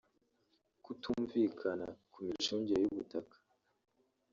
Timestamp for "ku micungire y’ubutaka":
2.11-3.35